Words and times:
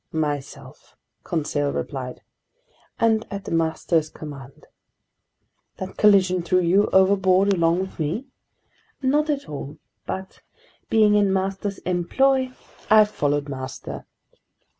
"Myself," 0.11 0.95
Conseil 1.23 1.71
replied, 1.71 2.21
"and 2.99 3.23
at 3.29 3.51
master's 3.51 4.09
command." 4.09 4.65
"That 5.77 5.95
collision 5.97 6.41
threw 6.41 6.61
you 6.61 6.87
overboard 6.91 7.53
along 7.53 7.81
with 7.81 7.99
me?" 7.99 8.25
"Not 9.03 9.29
at 9.29 9.47
all. 9.47 9.77
But 10.07 10.41
being 10.89 11.13
in 11.13 11.31
master's 11.31 11.77
employ, 11.85 12.51
I 12.89 13.05
followed 13.05 13.47
master." 13.47 14.07